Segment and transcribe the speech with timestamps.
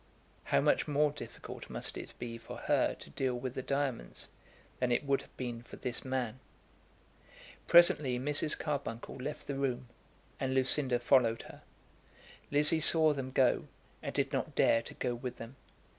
[0.45, 4.29] How much more difficult must it be for her to deal with the diamonds
[4.79, 6.39] than it would have been for this man.
[7.67, 8.57] Presently Mrs.
[8.57, 9.89] Carbuncle left the room,
[10.39, 11.61] and Lucinda followed her.
[12.49, 13.67] Lizzie saw them go,
[14.01, 15.55] and did not dare to go with them.